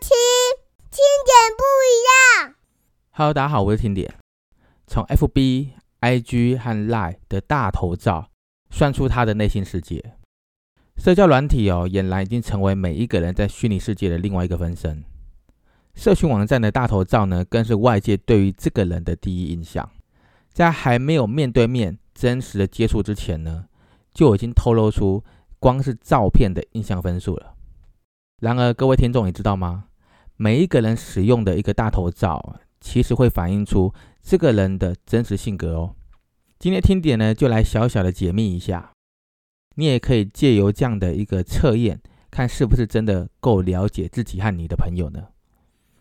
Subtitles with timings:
[0.00, 0.10] 听
[0.90, 1.96] 听点不一
[2.44, 2.54] 样。
[3.10, 4.12] Hello，大家好，我是听点。
[4.86, 5.70] 从 FB、
[6.00, 8.28] IG 和 Line 的大头照
[8.70, 10.14] 算出他的内心世界。
[10.96, 15.02] 社交软体哦，俨然已经成为每一个人在虚拟世界的另外一个分身。
[15.94, 19.88] 社群网站的大头照呢，更是外界对于这个人的第一印象。
[20.52, 23.66] 在还没有面对面真实的接触之前呢，
[24.12, 25.24] 就已经透露出
[25.58, 27.54] 光是照片的印象分数了。
[28.40, 29.86] 然而，各位听众，你知道吗？
[30.36, 33.92] 每一个人使用的一个大头照，其实会反映出
[34.22, 35.96] 这个人的真实性格哦。
[36.56, 38.92] 今天听点呢，就来小小的解密一下。
[39.74, 45.28] 你也可以借由这样的一个测验，看是不是真的够了解自己和你的朋友呢？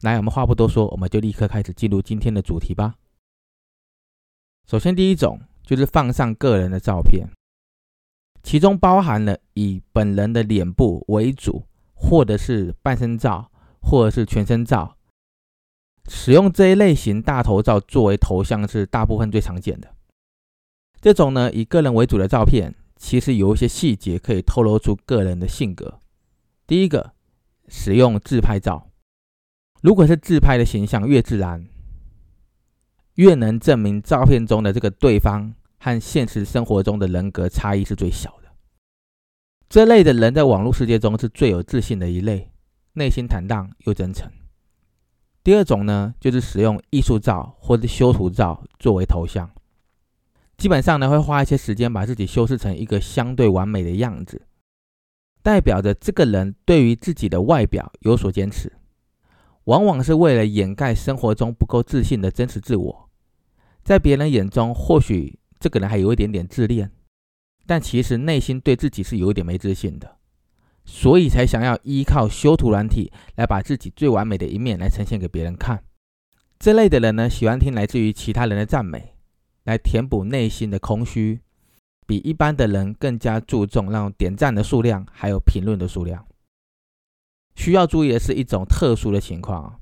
[0.00, 2.96] 来，我们话不多说，我们就立刻开始进入今天的主题吧。
[4.66, 7.28] 首先，第一种就是放上个人的照片，
[8.42, 11.64] 其中包含了以本人的脸部为主，
[12.08, 13.50] 或者是半身照，
[13.80, 14.96] 或者是全身照。
[16.08, 19.94] 使用这一类型大头照作为头像是大部分最常见的。
[21.00, 22.74] 这种呢，以个人为主的照片。
[22.96, 26.00] 其实有一些细节可以透露出个人的性格。
[26.66, 27.12] 第一个，
[27.68, 28.88] 使用自拍照，
[29.82, 31.66] 如果是自拍的形象越自然，
[33.16, 38.43] 越能证明照片中的这个对方和现实生活中的人格差异是最小的。
[39.68, 42.50] 这类的人在网络世界中是最有自信的一类，
[42.92, 44.30] 内心坦荡又真诚。
[45.42, 49.50] 第二种呢，就是使用艺术照或者修图照作为头像。
[50.56, 54.46] 基本上呢，会花一些时间把自己修饰成一个相对完美的样子，
[55.42, 58.72] 代表着这个人对于自己的外表有所坚持，
[59.64, 63.10] 往往是为了掩盖生活中不够自信的真实自我。
[63.82, 66.90] 在别人眼中，或许这个人还有一点点自恋，
[67.66, 70.16] 但其实内心对自己是有点没自信的，
[70.84, 75.84] 所以才想要依靠修图软体来把自己最完美的一面来呈现给别人看。
[76.58, 79.12] 这类的人呢，喜欢听来自于其他人的赞美。
[79.64, 81.40] 来填补内心的空虚，
[82.06, 86.26] 比一般的人更加注重让点赞的数量，还有评论的数量。
[87.56, 89.80] 需要注意的是一种特殊的情况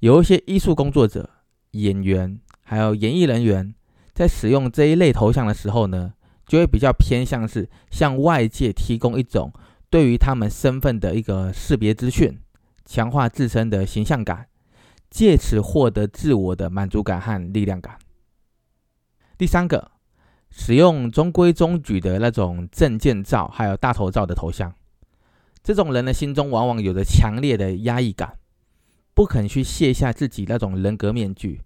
[0.00, 1.30] 有一些艺术工作者、
[1.70, 3.72] 演员，还有演艺人员，
[4.14, 6.14] 在使用这一类头像的时候呢，
[6.48, 9.52] 就会比较偏向是向外界提供一种
[9.90, 12.36] 对于他们身份的一个识别资讯，
[12.84, 14.48] 强化自身的形象感，
[15.10, 17.98] 借此获得自我的满足感和力量感。
[19.36, 19.92] 第三个，
[20.50, 24.74] 使用中规中矩的那种证件照，还有大头照的头像，
[25.62, 28.38] 这种人的心中往往有着强烈的压抑感，
[29.14, 31.60] 不肯去卸下自己那种人格面具。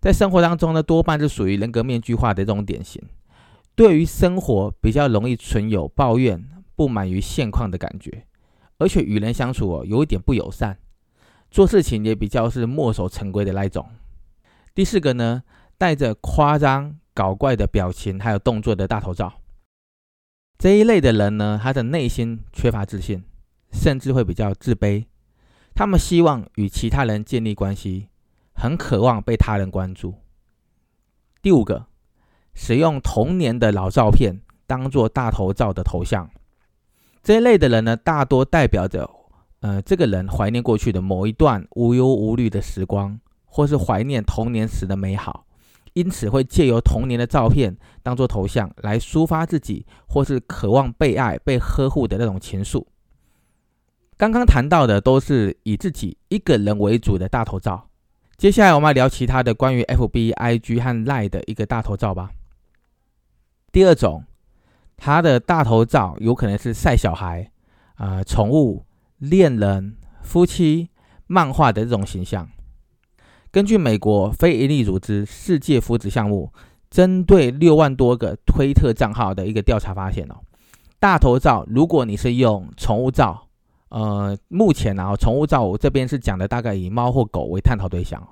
[0.00, 3.02] 在生活当中呢，多半是属于人格面具化的这种典型，
[3.74, 8.26] 对于生活比较容易存有抱怨、不满于现况的感觉，
[8.78, 10.78] 而且与人相处，有一点不友善，
[11.50, 13.88] 做事情也比较是墨守成规的那一种。
[14.74, 15.42] 第四个呢？
[15.76, 19.40] 带着夸张搞怪的表情还有动作的大头照，
[20.56, 23.24] 这一类的人呢，他的内心缺乏自信，
[23.72, 25.06] 甚至会比较自卑。
[25.74, 28.08] 他们希望与其他人建立关系，
[28.54, 30.14] 很渴望被他人关注。
[31.42, 31.86] 第五个，
[32.54, 36.30] 使用童年的老照片当做大头照的头像，
[37.22, 39.08] 这一类的人呢，大多代表着，
[39.60, 45.46] 呃，这个人怀念过去的某一段无忧无虑的时光，或是怀念童年时的美好。
[45.92, 52.84] 因此，会借由童年的照片当做头像来抒发自己，或是渴望被爱、被呵护的那种情愫。
[54.16, 57.90] 刚刚谈到的都是以自己一个人为主的大头照。
[58.36, 62.30] 接下来，我们来聊其他的关于 F B I G 和 Lie 的一个大头照吧。
[63.74, 64.22] 第二种，
[64.96, 67.50] 他的大头照有可能是晒小孩、
[67.96, 68.86] 啊宠物、
[69.18, 70.90] 恋人、夫妻、
[71.26, 72.48] 漫画的这种形象。
[73.50, 76.52] 根据美国非营利组织世界福祉项目
[76.88, 80.36] 针对六万多个推特账号的一个调查发现哦，
[81.00, 83.48] 大头照如果你是用宠物照，
[83.88, 88.24] 呃，目前啊，宠物照我这边是讲的大概以猫或狗为探讨对象，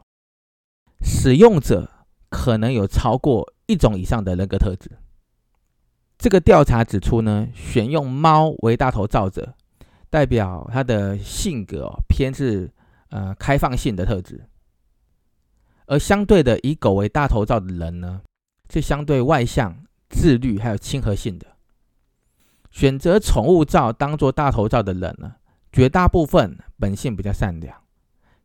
[1.04, 1.90] 使用者
[2.30, 4.88] 可能有超过一种以上的人格特质。
[6.22, 9.54] 这个调查指出呢，选用猫为大头照者，
[10.08, 12.70] 代表他的性格偏是
[13.10, 14.46] 呃开放性的特质。
[15.86, 18.22] 而相对的，以狗为大头照的人呢，
[18.72, 19.76] 是相对外向、
[20.10, 21.48] 自律，还有亲和性的。
[22.70, 25.34] 选择宠物照当做大头照的人呢，
[25.72, 27.76] 绝大部分本性比较善良，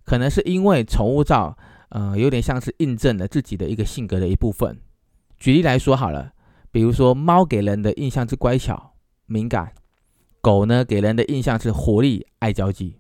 [0.04, 1.56] 可能是因为宠物照，
[1.90, 4.80] 呃，有点像是印证了自己的一个性格的一部分。
[5.38, 6.34] 举例来说好了，
[6.78, 8.94] 比如说猫给人的印象是乖巧、
[9.26, 9.74] 敏感，
[10.42, 13.00] 狗呢给人的印象是活力、爱交际。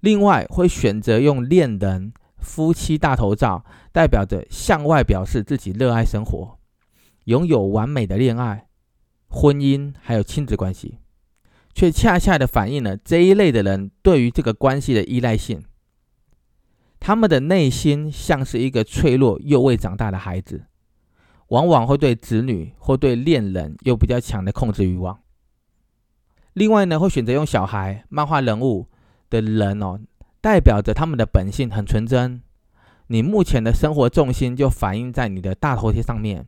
[0.00, 6.58] 另外，会选择用恋人、夫妻大头照，代表着向外表示自己热爱生活，
[7.26, 8.66] 拥有完美的恋爱、
[9.28, 10.98] 婚姻还有亲子关系，
[11.72, 15.62] 却恰恰的反映了这一类的人对于这个关系的依赖性。
[16.98, 20.64] 他们的内心像是一个脆弱又未长大的孩子，
[21.52, 25.20] 往往会对子女或对恋人有比较强的控制欲望。
[26.54, 28.88] 另外呢，会选择用小孩、漫画人物。
[29.32, 29.98] 的人哦，
[30.42, 32.42] 代表着他们的本性很纯真。
[33.06, 36.46] 你目前的生活重心就反映在你的大头贴上面。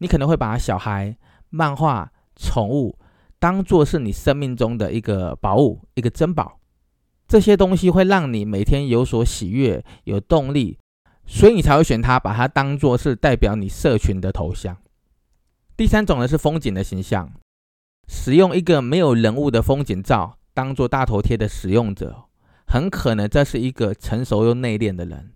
[0.00, 1.16] 你可能会把小孩、
[1.50, 2.98] 漫画、宠物
[3.38, 6.58] 当做是你生命中的一个宝物、一个珍宝。
[7.28, 10.76] 这些东西会让你每天有所喜悦、有动力，
[11.26, 14.76] 所以你才会选它，把它当做是代表你社群的头像。
[15.76, 17.32] 第三种呢是风景的形象，
[18.06, 20.38] 使用一个没有人物的风景照。
[20.56, 22.26] 当做大头贴的使用者，
[22.68, 25.32] 很可能这是一个成熟又内敛的人，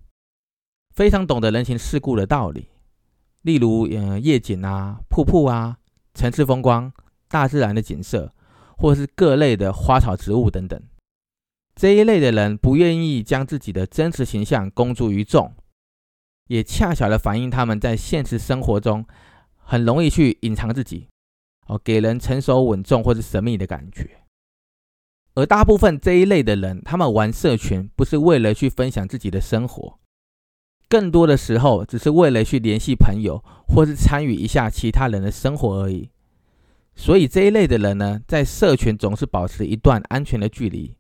[0.95, 2.69] 非常懂得人情世故的道理，
[3.43, 5.79] 例如，嗯，夜景啊、瀑布啊、
[6.15, 6.93] 城市风光、
[7.27, 8.33] 大自然的景色，
[8.77, 10.81] 或是各类的花草植物等等。
[11.75, 15.53] 这一类的人不愿意将自己的真实形象公诸于众，
[16.49, 19.07] 也恰巧的反映他们在现实生活中
[19.57, 21.09] 很容易去隐藏自己，
[21.67, 24.11] 哦，给人成熟稳重或是神秘的感觉。
[25.35, 29.99] 而大部分这一类的人，他们玩社群不是为了去分享自己的生活，
[30.89, 36.11] 更多的时候只是为了去联系朋友，或是参与一下其他人的生活而已。
[36.97, 40.97] 所以这一类的人呢，在社群总是保持一段安全的距离，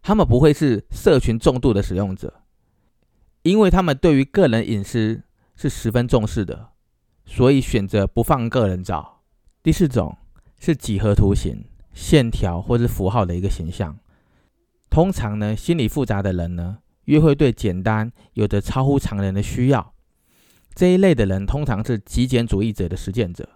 [0.00, 2.32] 他们不会是社群重度的使用者，
[3.48, 5.22] 因为他们对于个人隐私
[5.56, 6.70] 是十分重视的，
[7.24, 9.22] 所以选择不放个人照。
[9.62, 10.16] 第四种
[10.58, 11.64] 是几何图形。
[11.94, 13.98] 线条或是符号的一个形象，
[14.88, 19.94] 通常呢，心理复杂的人呢，越会对简单有着超乎常人的需要。
[20.76, 23.48] 这一类的人通常是极简主义者的实践者，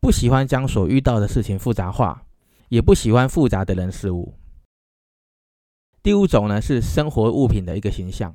[0.00, 2.24] 不喜欢将所遇到的事情复杂化，
[2.68, 4.34] 也不喜欢复杂的人事物。
[6.02, 8.34] 第五种呢，是生活物品的一个形象，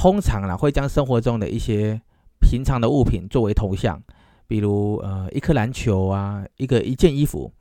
[0.00, 2.00] 通常呢，会将生活中的一些
[2.40, 4.02] 平常的物品作为头像，
[4.46, 7.52] 比如呃，一颗篮球啊，一个一件衣服。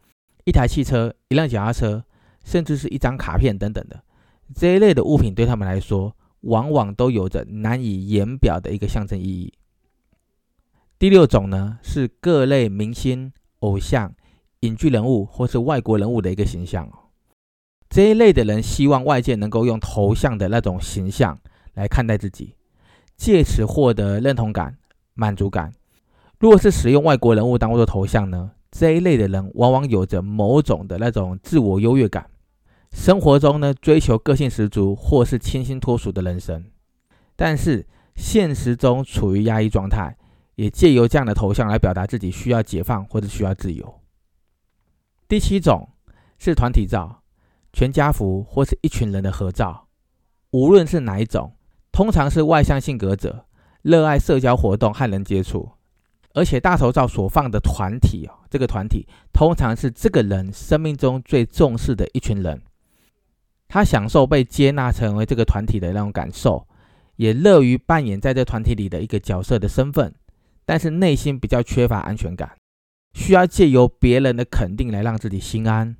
[0.45, 2.01] 一台汽车、一辆脚踏车，
[2.45, 4.01] 甚至是一张卡片等等的
[4.55, 9.53] 这一类的物品，对他们来说，往往都有着难以言表的一个象征意义。
[10.97, 14.13] 第六种呢，是各类明星、偶像、
[14.61, 16.89] 影剧人物或是外国人物的一个形象。
[17.89, 21.37] 这一类的人希望外界能够用头像的那种形象
[21.73, 22.55] 来看待自己，
[23.15, 24.77] 借此获得认同感、
[25.13, 25.73] 满足感。
[26.39, 28.51] 如果是使用外国人物当做头像呢？
[28.71, 32.29] 这一类的人往往有着某种的那种自我优越感，
[32.91, 36.65] 生活中呢追求个性十足或是清新脱俗的人生，
[37.35, 40.15] 但是现实中处于压抑状态，
[40.53, 44.01] 也借由这样的头像来表达自己需要解放或者需要自由。
[45.27, 45.89] 第七种
[46.37, 47.23] 是团体照，
[47.73, 49.87] 全家福或是一群人的合照，
[50.51, 51.55] 无论是哪一种，
[51.99, 53.43] 通常是外向性格者，
[53.81, 55.69] 热爱社交活动和人接触。
[56.33, 62.61] 而且大头照所放的团体哦，这个团体通常是这个人生命中最重视的一群人，
[63.67, 66.65] 他享受被接纳成为这个团体的那种感受，
[67.17, 70.15] 也乐于扮演在这团体里的一个角色的身份，
[70.63, 72.55] 但是内心比较缺乏安全感，
[73.13, 75.97] 需要借由别人的肯定来让自己心安。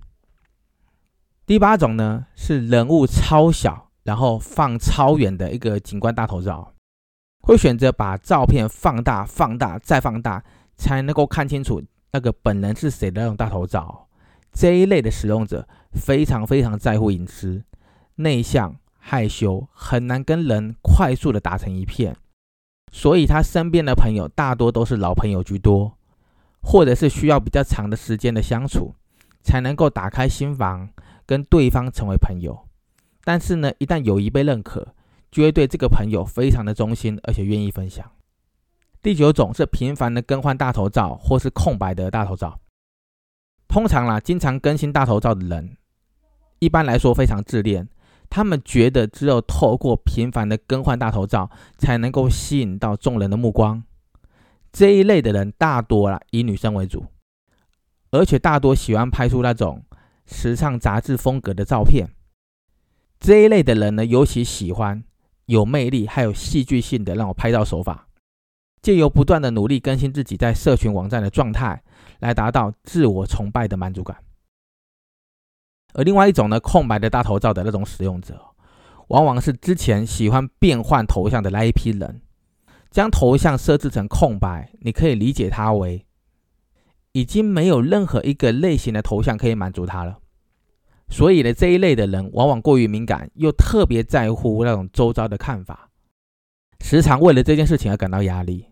[1.45, 6.73] 第八种呢是人物超小，然后放超远的一个景观大头照。
[7.41, 10.43] 会选择把照片放大、放大再放大，
[10.75, 14.07] 才能够看清楚那个本人是谁的那种大头照。
[14.51, 17.63] 这一类的使用者非常非常在乎隐私，
[18.15, 22.15] 内向、害羞，很难跟人快速的打成一片。
[22.91, 25.97] 所以他身边的朋友大多都是老朋友居多，
[26.61, 28.93] 或者是需要比较长的时间的相处，
[29.41, 30.89] 才能够打开心房
[31.25, 32.67] 跟对方成为朋友。
[33.29, 34.95] 但是呢，一旦友谊被认可，
[35.29, 38.03] 就会对这个朋友非常的忠心，而且愿意分享。
[39.03, 42.59] 第九种是频繁的更换大头照或是空白的大头照。
[43.67, 45.77] 通常啦，经常更新大头照的人，
[46.57, 47.87] 一般来说非常自恋，
[48.31, 53.83] 他们觉得只有透过频繁的更换大头照，才能够吸引到众人的目光。
[54.71, 57.05] 这一类的人大多啦以女生为主，
[58.09, 59.85] 而且大多喜欢拍出那种
[60.25, 62.09] 时尚杂志风格的照片。
[63.19, 65.03] 这一类的人呢，尤其喜欢。
[65.45, 68.07] 有魅力还有戏剧性的让我拍照手法，
[68.83, 71.81] 借由不断的努力更新自己在社群网站的状态，
[72.19, 74.15] 来达到自我崇拜的满足感。
[75.95, 78.39] 而另外一种呢，空白的大头照的那种使用者，
[79.07, 82.21] 往往是之前喜欢变换头像的那一批人。
[82.91, 86.05] 将头像设置成空白，你可以理解它为
[87.13, 90.19] 已经没有任何一个类型的头像可以满足他了。
[91.09, 95.89] 所以呢，这一类的人往往过于敏感，又特别在乎那种周遭的看法，
[96.81, 98.67] 时常为了这件事情而感到压力。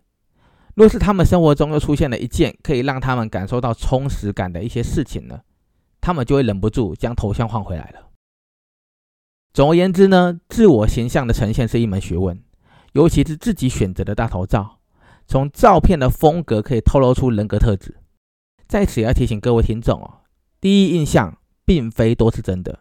[0.74, 5.40] 若是他们生活中又出现了一件可以让他们感受到充实感的一些事情呢，
[6.00, 8.10] 他们就会忍不住将头像换回来了。
[9.52, 12.40] 总而言之呢，自我形象的呈现是一门学问。
[12.92, 14.78] 尤其是自己选择的大头照，
[15.26, 17.96] 从照片的风格可以透露出人格特质。
[18.66, 20.22] 在此要提醒各位听众哦，
[20.60, 21.37] 第一印象
[21.68, 22.78] 并非都是真的，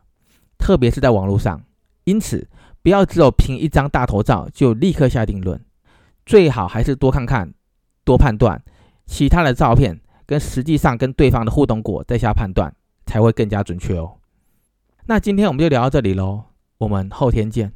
[0.57, 1.61] 特别是在网络上。
[2.05, 2.47] 因此，
[2.81, 5.59] 不要只有凭一张大头照就立刻下定论，
[6.25, 7.53] 最好还是多看看、
[8.05, 8.63] 多判断
[9.05, 12.73] 其他的照片，跟实际上跟对方的互动过再下判断，
[13.05, 14.19] 才会更加准确哦。
[15.07, 16.45] 那今天我们就聊到这里喽，
[16.77, 17.73] 我们后天见。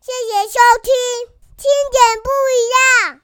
[0.00, 0.90] 谢谢收听。
[1.56, 3.21] 听点不一样。